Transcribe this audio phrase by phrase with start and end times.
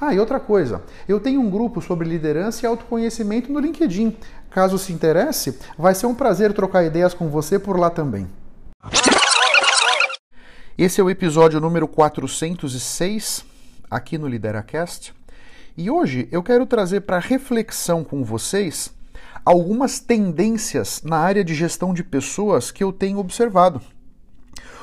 [0.00, 4.16] Ah, e outra coisa, eu tenho um grupo sobre liderança e autoconhecimento no LinkedIn.
[4.48, 8.26] Caso se interesse, vai ser um prazer trocar ideias com você por lá também.
[10.78, 13.44] Esse é o episódio número 406
[13.90, 15.12] aqui no Lideracast.
[15.76, 18.90] E hoje eu quero trazer para reflexão com vocês
[19.44, 23.82] algumas tendências na área de gestão de pessoas que eu tenho observado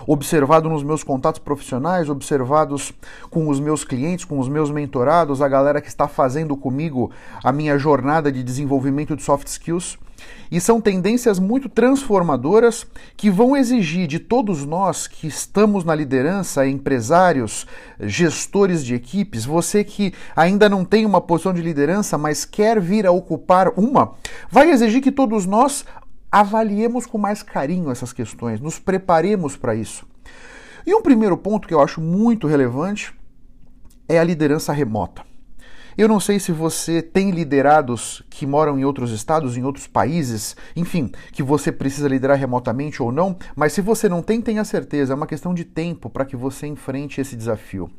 [0.06, 2.94] observado nos meus contatos profissionais, observados
[3.30, 7.12] com os meus clientes, com os meus mentorados, a galera que está fazendo comigo
[7.44, 9.98] a minha jornada de desenvolvimento de soft skills.
[10.50, 16.68] E são tendências muito transformadoras que vão exigir de todos nós que estamos na liderança,
[16.68, 17.68] empresários,
[18.00, 23.06] gestores de equipes, você que ainda não tem uma posição de liderança, mas quer vir
[23.06, 24.14] a ocupar uma,
[24.50, 25.86] vai exigir que todos nós
[26.32, 30.06] avaliemos com mais carinho essas questões, nos preparemos para isso.
[30.86, 33.14] E um primeiro ponto que eu acho muito relevante
[34.08, 35.26] é a liderança remota.
[35.98, 40.56] Eu não sei se você tem liderados que moram em outros estados, em outros países,
[40.76, 45.14] enfim, que você precisa liderar remotamente ou não, mas se você não tem, tenha certeza,
[45.14, 47.90] é uma questão de tempo para que você enfrente esse desafio.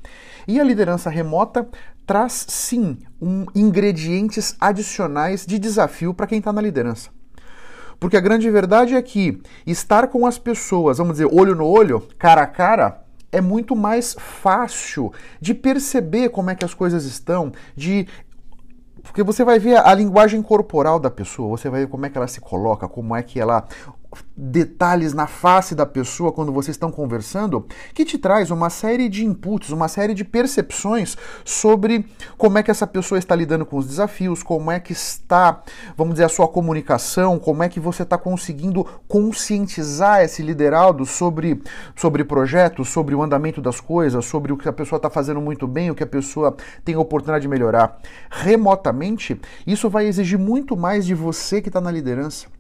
[0.47, 1.69] E a liderança remota
[2.07, 7.18] traz sim um ingredientes adicionais de desafio para quem está na liderança.
[8.01, 12.07] Porque a grande verdade é que estar com as pessoas, vamos dizer, olho no olho,
[12.19, 17.53] cara a cara, é muito mais fácil de perceber como é que as coisas estão,
[17.77, 18.07] de
[19.03, 22.19] porque você vai ver a linguagem corporal da pessoa, você vai ver como é que
[22.19, 23.67] ela se coloca, como é que ela
[24.37, 29.25] detalhes na face da pessoa quando vocês estão conversando, que te traz uma série de
[29.25, 33.87] inputs, uma série de percepções sobre como é que essa pessoa está lidando com os
[33.87, 35.63] desafios, como é que está,
[35.97, 41.61] vamos dizer, a sua comunicação, como é que você está conseguindo conscientizar esse liderado sobre,
[41.95, 45.67] sobre projetos, sobre o andamento das coisas, sobre o que a pessoa está fazendo muito
[45.67, 47.99] bem, o que a pessoa tem a oportunidade de melhorar.
[48.31, 52.58] Remotamente, isso vai exigir muito mais de você que está na liderança.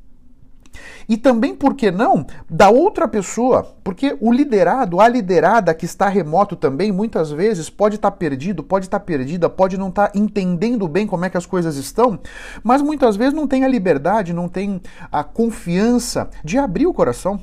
[1.08, 6.08] E também, por que não, da outra pessoa, porque o liderado, a liderada que está
[6.08, 11.06] remoto também, muitas vezes pode estar perdido, pode estar perdida, pode não estar entendendo bem
[11.06, 12.18] como é que as coisas estão,
[12.62, 14.80] mas muitas vezes não tem a liberdade, não tem
[15.10, 17.40] a confiança de abrir o coração.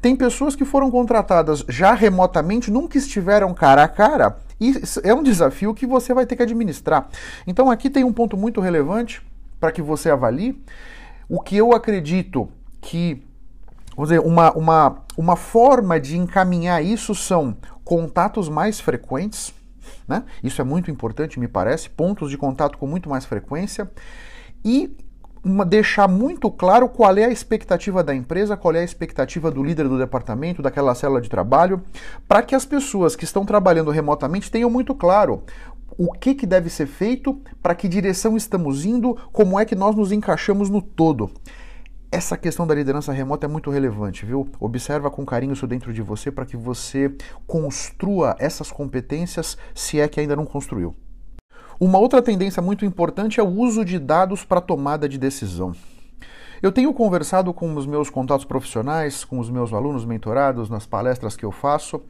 [0.00, 5.22] Tem pessoas que foram contratadas já remotamente, nunca estiveram cara a cara, e é um
[5.22, 7.08] desafio que você vai ter que administrar.
[7.46, 9.22] Então aqui tem um ponto muito relevante
[9.60, 10.60] para que você avalie.
[11.28, 12.48] O que eu acredito
[12.80, 13.22] que,
[13.96, 19.54] vamos dizer, uma, uma, uma forma de encaminhar isso são contatos mais frequentes,
[20.06, 20.24] né?
[20.42, 23.90] Isso é muito importante, me parece, pontos de contato com muito mais frequência
[24.64, 24.96] e
[25.44, 29.62] uma, deixar muito claro qual é a expectativa da empresa, qual é a expectativa do
[29.62, 31.82] líder do departamento, daquela célula de trabalho,
[32.26, 35.42] para que as pessoas que estão trabalhando remotamente tenham muito claro
[35.96, 39.96] o que, que deve ser feito, para que direção estamos indo, como é que nós
[39.96, 41.30] nos encaixamos no todo
[42.10, 44.48] essa questão da liderança remota é muito relevante, viu?
[44.58, 47.14] Observa com carinho isso dentro de você para que você
[47.46, 50.96] construa essas competências, se é que ainda não construiu.
[51.78, 55.72] Uma outra tendência muito importante é o uso de dados para tomada de decisão.
[56.60, 61.36] Eu tenho conversado com os meus contatos profissionais, com os meus alunos mentorados, nas palestras
[61.36, 62.02] que eu faço.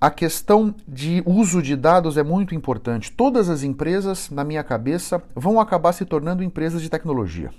[0.00, 3.12] A questão de uso de dados é muito importante.
[3.12, 7.50] Todas as empresas, na minha cabeça, vão acabar se tornando empresas de tecnologia.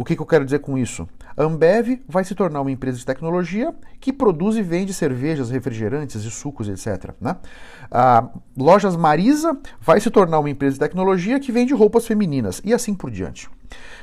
[0.00, 1.06] O que, que eu quero dizer com isso?
[1.36, 6.24] A Ambev vai se tornar uma empresa de tecnologia que produz e vende cervejas, refrigerantes
[6.24, 7.10] e sucos, etc.
[7.20, 7.36] Né?
[7.90, 12.72] A Lojas Marisa vai se tornar uma empresa de tecnologia que vende roupas femininas e
[12.72, 13.50] assim por diante.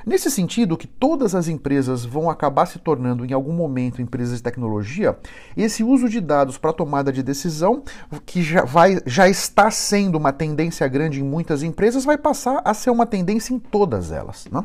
[0.05, 4.43] Nesse sentido, que todas as empresas vão acabar se tornando em algum momento empresas de
[4.43, 5.17] tecnologia,
[5.55, 7.83] esse uso de dados para tomada de decisão,
[8.25, 12.73] que já, vai, já está sendo uma tendência grande em muitas empresas, vai passar a
[12.73, 14.47] ser uma tendência em todas elas.
[14.49, 14.63] Né?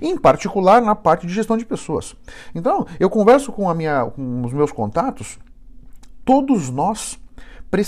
[0.00, 2.14] Em particular na parte de gestão de pessoas.
[2.54, 5.38] Então, eu converso com, a minha, com os meus contatos,
[6.24, 7.18] todos nós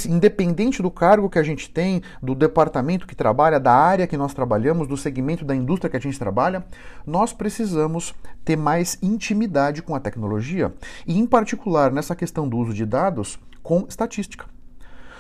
[0.09, 4.35] independente do cargo que a gente tem, do departamento que trabalha, da área que nós
[4.35, 6.65] trabalhamos, do segmento da indústria que a gente trabalha,
[7.07, 10.75] nós precisamos ter mais intimidade com a tecnologia
[11.07, 14.47] e, em particular, nessa questão do uso de dados com estatística.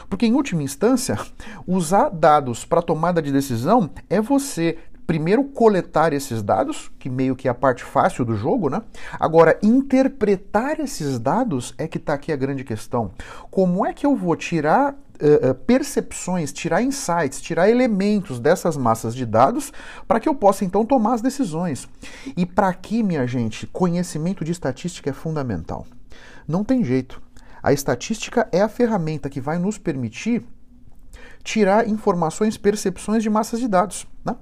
[0.08, 1.18] Porque, em última instância,
[1.66, 7.46] usar dados para tomada de decisão é você primeiro coletar esses dados, que meio que
[7.46, 8.82] é a parte fácil do jogo, né?
[9.18, 13.12] Agora, interpretar esses dados é que está aqui a grande questão.
[13.50, 19.24] Como é que eu vou tirar uh, percepções, tirar insights, tirar elementos dessas massas de
[19.24, 19.72] dados
[20.08, 21.88] para que eu possa então tomar as decisões?
[22.36, 25.86] E para aqui, minha gente, conhecimento de estatística é fundamental.
[26.48, 27.22] Não tem jeito.
[27.62, 30.44] A estatística é a ferramenta que vai nos permitir
[31.42, 34.06] tirar informações, percepções de massas de dados.
[34.24, 34.36] Né?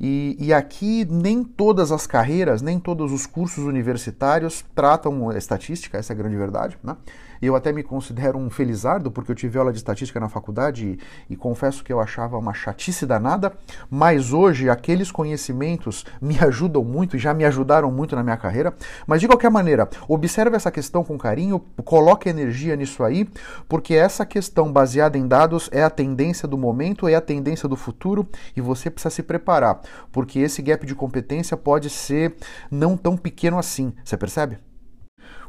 [0.00, 6.12] E, e, aqui nem todas as carreiras, nem todos os cursos universitários tratam estatística, essa
[6.12, 6.78] é a grande verdade.
[6.82, 6.96] Né?
[7.40, 10.98] Eu até me considero um felizardo, porque eu tive aula de estatística na faculdade
[11.28, 13.52] e, e, confesso que eu achava uma chatice danada,
[13.90, 18.74] mas hoje aqueles conhecimentos me ajudam muito e já me ajudaram muito na minha carreira.
[19.06, 23.28] Mas de qualquer maneira, observe essa questão com carinho, coloque energia nisso aí,
[23.68, 27.76] porque essa questão baseada em dados é a tendência do momento, é a tendência do
[27.76, 29.80] futuro e você precisa se preparar,
[30.12, 32.34] porque esse gap de competência pode ser
[32.70, 34.69] não tão pequeno assim, você percebe?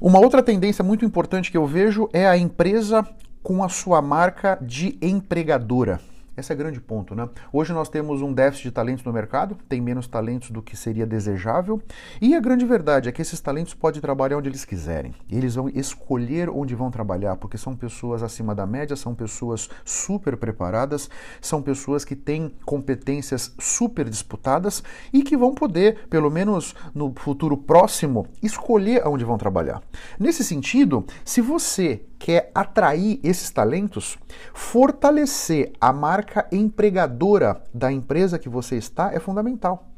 [0.02, 3.08] Uma outra tendência muito importante que eu vejo é a empresa
[3.44, 6.02] com a sua marca de empregadora.
[6.36, 7.28] Esse é grande ponto, né?
[7.52, 11.06] Hoje nós temos um déficit de talentos no mercado, tem menos talentos do que seria
[11.06, 11.82] desejável,
[12.22, 15.14] e a grande verdade é que esses talentos podem trabalhar onde eles quiserem.
[15.30, 20.38] Eles vão escolher onde vão trabalhar, porque são pessoas acima da média, são pessoas super
[20.38, 21.10] preparadas,
[21.42, 24.82] são pessoas que têm competências super disputadas
[25.12, 29.82] e que vão poder, pelo menos no futuro próximo, escolher onde vão trabalhar.
[30.18, 34.16] Nesse sentido, se você quer atrair esses talentos,
[34.54, 39.90] fortalecer a marca empregadora da empresa que você está é fundamental.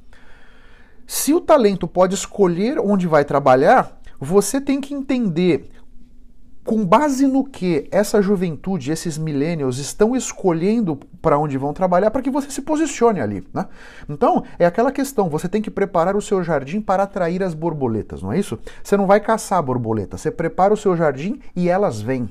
[1.05, 5.69] Se o talento pode escolher onde vai trabalhar, você tem que entender
[6.63, 12.21] com base no que essa juventude, esses millennials estão escolhendo para onde vão trabalhar para
[12.21, 13.45] que você se posicione ali.
[13.53, 13.65] Né?
[14.09, 18.21] Então, é aquela questão: você tem que preparar o seu jardim para atrair as borboletas,
[18.21, 18.57] não é isso?
[18.83, 22.29] Você não vai caçar borboletas, você prepara o seu jardim e elas vêm.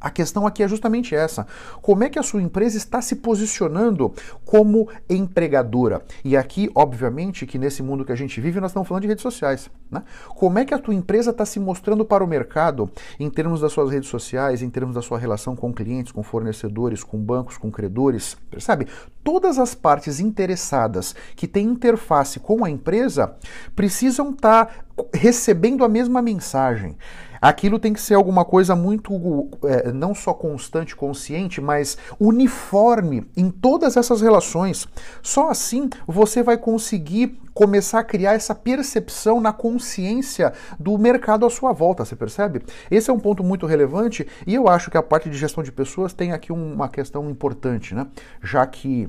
[0.00, 1.46] A questão aqui é justamente essa.
[1.82, 4.12] Como é que a sua empresa está se posicionando
[4.44, 6.02] como empregadora?
[6.24, 9.22] E aqui, obviamente, que nesse mundo que a gente vive, nós estamos falando de redes
[9.22, 9.70] sociais.
[9.90, 10.02] Né?
[10.28, 13.72] Como é que a tua empresa está se mostrando para o mercado em termos das
[13.72, 17.70] suas redes sociais, em termos da sua relação com clientes, com fornecedores, com bancos, com
[17.70, 18.36] credores?
[18.50, 18.86] Percebe?
[19.24, 23.34] Todas as partes interessadas que têm interface com a empresa
[23.74, 26.96] precisam estar tá recebendo a mesma mensagem.
[27.40, 33.50] Aquilo tem que ser alguma coisa muito, é, não só constante, consciente, mas uniforme em
[33.50, 34.88] todas essas relações.
[35.22, 41.50] Só assim você vai conseguir começar a criar essa percepção na consciência do mercado à
[41.50, 42.62] sua volta, você percebe?
[42.90, 45.72] Esse é um ponto muito relevante e eu acho que a parte de gestão de
[45.72, 48.06] pessoas tem aqui uma questão importante, né?
[48.42, 49.08] Já que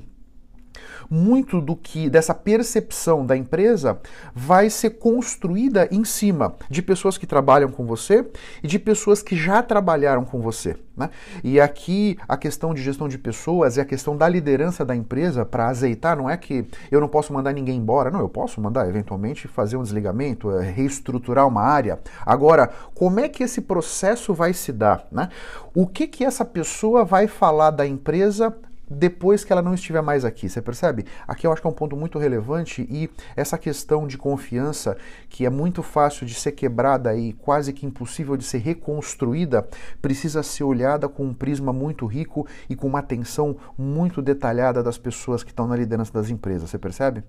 [1.10, 4.00] muito do que dessa percepção da empresa
[4.34, 8.26] vai ser construída em cima de pessoas que trabalham com você
[8.64, 10.76] e de pessoas que já trabalharam com você.
[11.00, 11.10] Né?
[11.44, 15.46] E aqui a questão de gestão de pessoas e a questão da liderança da empresa
[15.46, 18.88] para azeitar, não é que eu não posso mandar ninguém embora, não, eu posso mandar
[18.88, 22.00] eventualmente fazer um desligamento, eh, reestruturar uma área.
[22.26, 25.08] Agora, como é que esse processo vai se dar?
[25.10, 25.30] Né?
[25.74, 28.54] O que, que essa pessoa vai falar da empresa
[28.90, 30.50] depois que ela não estiver mais aqui.
[30.50, 31.06] Você percebe?
[31.28, 34.98] Aqui eu acho que é um ponto muito relevante e essa questão de confiança,
[35.30, 39.68] que é muito fácil de ser quebrada e quase que impossível de ser reconstruída,
[40.02, 44.98] precisa ser olhada com um prisma muito rico e com uma atenção muito detalhada das
[44.98, 46.70] pessoas que estão na liderança das empresas.
[46.70, 47.24] Você percebe?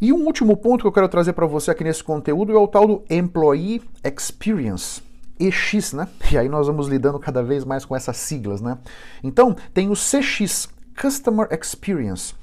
[0.00, 2.68] E um último ponto que eu quero trazer para você aqui nesse conteúdo é o
[2.68, 5.02] tal do Employee Experience.
[5.38, 6.08] EX, né?
[6.30, 8.78] E aí nós vamos lidando cada vez mais com essas siglas, né?
[9.24, 10.68] Então, tem o CX,
[11.00, 12.34] Customer Experience.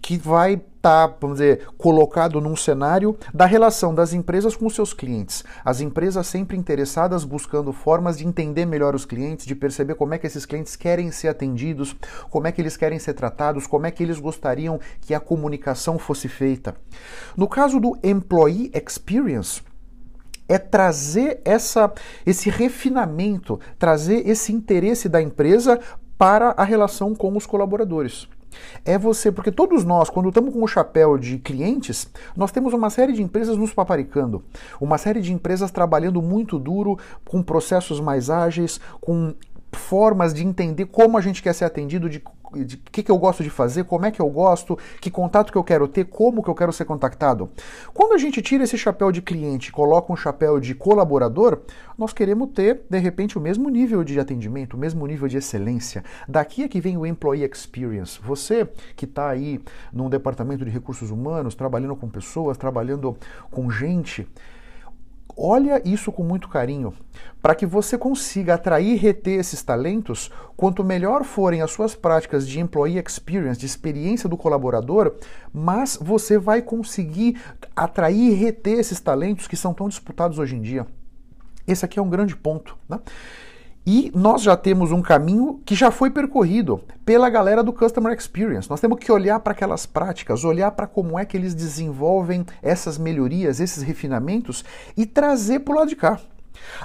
[0.00, 4.94] que vai estar, tá, vamos dizer, colocado num cenário da relação das empresas com seus
[4.94, 5.44] clientes.
[5.62, 10.18] As empresas sempre interessadas buscando formas de entender melhor os clientes, de perceber como é
[10.18, 11.94] que esses clientes querem ser atendidos,
[12.30, 15.98] como é que eles querem ser tratados, como é que eles gostariam que a comunicação
[15.98, 16.74] fosse feita.
[17.36, 19.60] No caso do employee experience,
[20.48, 21.92] é trazer essa,
[22.24, 25.78] esse refinamento, trazer esse interesse da empresa
[26.18, 28.28] para a relação com os colaboradores.
[28.84, 32.90] É você, porque todos nós, quando estamos com o chapéu de clientes, nós temos uma
[32.90, 34.42] série de empresas nos paparicando,
[34.80, 39.34] uma série de empresas trabalhando muito duro, com processos mais ágeis, com
[39.72, 42.22] formas de entender como a gente quer ser atendido, de
[42.52, 45.58] o que, que eu gosto de fazer, como é que eu gosto, que contato que
[45.58, 47.50] eu quero ter, como que eu quero ser contactado.
[47.92, 51.60] Quando a gente tira esse chapéu de cliente coloca um chapéu de colaborador,
[51.96, 56.04] nós queremos ter, de repente, o mesmo nível de atendimento, o mesmo nível de excelência.
[56.28, 58.20] Daqui é que vem o Employee Experience.
[58.22, 59.60] Você que está aí
[59.92, 63.16] num departamento de recursos humanos, trabalhando com pessoas, trabalhando
[63.50, 64.28] com gente,
[65.40, 66.92] Olha isso com muito carinho.
[67.40, 72.46] Para que você consiga atrair e reter esses talentos, quanto melhor forem as suas práticas
[72.48, 75.14] de employee experience, de experiência do colaborador,
[75.54, 77.40] mas você vai conseguir
[77.76, 80.84] atrair e reter esses talentos que são tão disputados hoje em dia.
[81.68, 82.76] Esse aqui é um grande ponto.
[82.88, 82.98] Né?
[83.90, 88.68] E nós já temos um caminho que já foi percorrido pela galera do Customer Experience.
[88.68, 92.98] Nós temos que olhar para aquelas práticas, olhar para como é que eles desenvolvem essas
[92.98, 94.62] melhorias, esses refinamentos
[94.94, 96.20] e trazer para o lado de cá.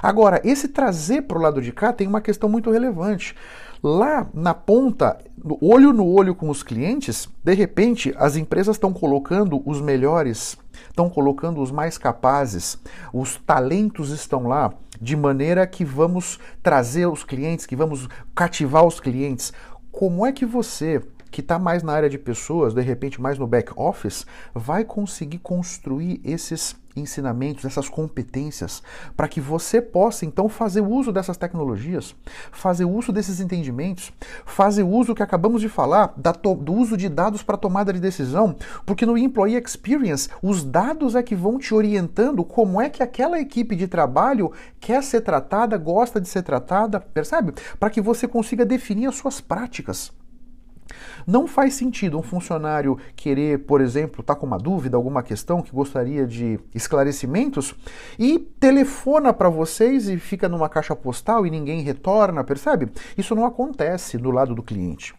[0.02, 3.36] Agora, esse trazer para o lado de cá tem uma questão muito relevante.
[3.82, 5.18] Lá na ponta,
[5.60, 10.56] olho no olho com os clientes, de repente as empresas estão colocando os melhores,
[10.88, 12.78] estão colocando os mais capazes,
[13.12, 19.00] os talentos estão lá, de maneira que vamos trazer os clientes, que vamos cativar os
[19.00, 19.52] clientes.
[19.90, 21.00] Como é que você,
[21.34, 24.24] que está mais na área de pessoas, de repente mais no back office,
[24.54, 28.84] vai conseguir construir esses ensinamentos, essas competências,
[29.16, 32.14] para que você possa então fazer uso dessas tecnologias,
[32.52, 34.12] fazer uso desses entendimentos,
[34.46, 38.54] fazer uso que acabamos de falar do uso de dados para tomada de decisão,
[38.86, 43.40] porque no Employee Experience os dados é que vão te orientando como é que aquela
[43.40, 47.54] equipe de trabalho quer ser tratada, gosta de ser tratada, percebe?
[47.80, 50.12] Para que você consiga definir as suas práticas.
[51.26, 55.62] Não faz sentido um funcionário querer, por exemplo, estar tá com uma dúvida, alguma questão
[55.62, 57.74] que gostaria de esclarecimentos
[58.18, 62.88] e telefona para vocês e fica numa caixa postal e ninguém retorna, percebe?
[63.16, 65.14] Isso não acontece do lado do cliente.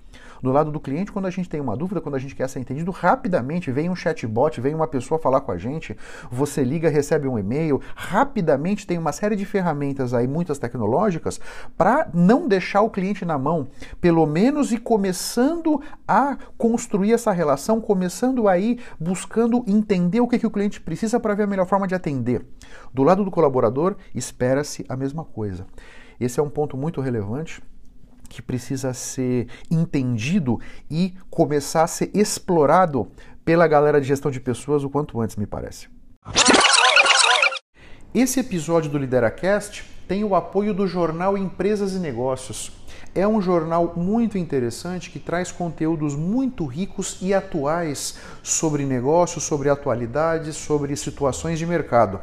[0.46, 2.60] Do lado do cliente, quando a gente tem uma dúvida, quando a gente quer ser
[2.60, 5.98] entendido, rapidamente vem um chatbot, vem uma pessoa falar com a gente,
[6.30, 11.42] você liga, recebe um e-mail, rapidamente tem uma série de ferramentas aí, muitas tecnológicas,
[11.76, 13.68] para não deixar o cliente na mão,
[14.00, 20.46] pelo menos e começando a construir essa relação, começando aí buscando entender o que, que
[20.46, 22.46] o cliente precisa para ver a melhor forma de atender.
[22.94, 25.66] Do lado do colaborador, espera-se a mesma coisa.
[26.20, 27.64] Esse é um ponto muito relevante
[28.30, 33.08] que precisa ser entendido e começar a ser explorado
[33.44, 35.88] pela galera de gestão de pessoas o quanto antes, me parece.
[38.14, 42.72] Esse episódio do LideraCast tem o apoio do jornal Empresas e Negócios.
[43.14, 49.70] É um jornal muito interessante que traz conteúdos muito ricos e atuais sobre negócios, sobre
[49.70, 52.20] atualidades, sobre situações de mercado.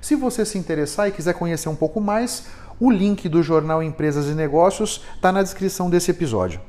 [0.00, 2.46] Se você se interessar e quiser conhecer um pouco mais,
[2.78, 6.60] o link do jornal Empresas e Negócios está na descrição desse episódio.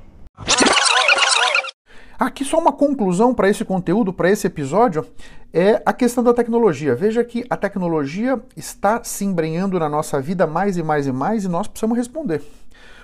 [2.18, 5.06] Aqui só uma conclusão para esse conteúdo, para esse episódio,
[5.54, 6.96] é a questão da tecnologia.
[6.96, 11.44] Veja que a tecnologia está se embrenhando na nossa vida mais e mais e mais
[11.44, 12.42] e nós precisamos responder.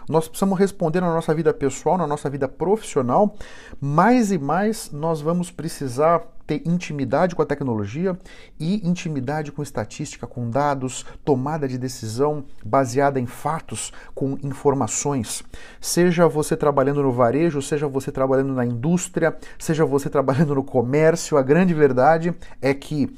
[0.08, 3.36] Nós precisamos responder na nossa vida pessoal, na nossa vida profissional.
[3.80, 8.20] Mais e mais nós vamos precisar ter intimidade com a tecnologia
[8.60, 15.44] e intimidade com estatística, com dados, tomada de decisão baseada em fatos, com informações.
[15.80, 21.38] Seja você trabalhando no varejo, seja você trabalhando na indústria, seja você trabalhando no comércio,
[21.38, 23.16] a grande verdade é que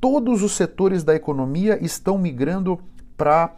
[0.00, 2.80] todos os setores da economia estão migrando
[3.16, 3.54] para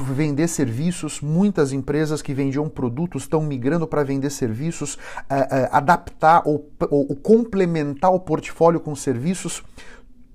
[0.00, 6.42] vender serviços, muitas empresas que vendiam produtos estão migrando para vender serviços, uh, uh, adaptar
[6.44, 9.62] ou, ou, ou complementar o portfólio com serviços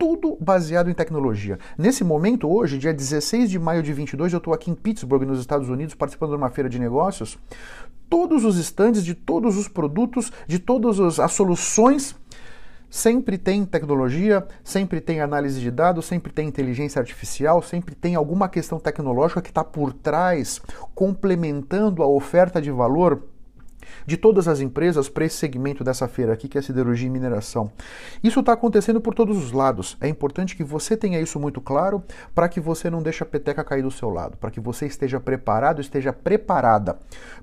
[0.01, 1.59] tudo baseado em tecnologia.
[1.77, 5.39] Nesse momento, hoje, dia 16 de maio de 22, eu estou aqui em Pittsburgh, nos
[5.39, 7.37] Estados Unidos, participando de uma feira de negócios.
[8.09, 12.15] Todos os estandes de todos os produtos, de todas as soluções
[12.91, 18.49] Sempre tem tecnologia, sempre tem análise de dados, sempre tem inteligência artificial, sempre tem alguma
[18.49, 20.59] questão tecnológica que está por trás,
[20.93, 23.30] complementando a oferta de valor
[24.05, 27.71] de todas as empresas para esse segmento dessa feira aqui, que é siderurgia e mineração.
[28.23, 29.97] Isso está acontecendo por todos os lados.
[29.99, 33.63] É importante que você tenha isso muito claro para que você não deixe a peteca
[33.63, 36.97] cair do seu lado, para que você esteja preparado, esteja preparada,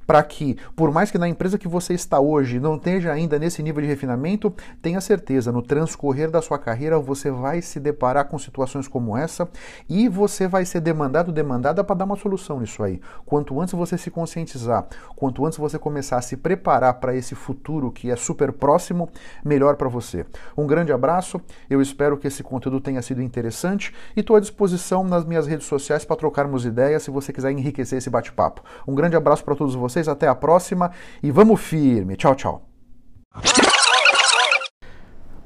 [0.06, 3.62] para que, por mais que na empresa que você está hoje não esteja ainda nesse
[3.62, 8.38] nível de refinamento, tenha certeza, no transcorrer da sua carreira você vai se deparar com
[8.38, 9.48] situações como essa
[9.88, 13.00] e você vai ser demandado, demandada para dar uma solução nisso aí.
[13.26, 17.90] Quanto antes você se conscientizar, quanto antes você começar a se preparar para esse futuro
[17.90, 19.08] que é super próximo,
[19.44, 20.26] melhor para você.
[20.56, 25.02] Um grande abraço, eu espero que esse conteúdo tenha sido interessante e estou à disposição
[25.02, 28.62] nas minhas redes sociais para trocarmos ideias se você quiser enriquecer esse bate-papo.
[28.86, 30.90] Um grande abraço para todos vocês, até a próxima
[31.22, 32.16] e vamos firme.
[32.16, 32.62] Tchau, tchau.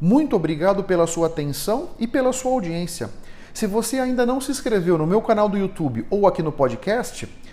[0.01, 3.09] Muito obrigado pela sua atenção e pela sua audiência.
[3.55, 7.29] Se você ainda não se inscreveu no meu canal do YouTube ou aqui no podcast,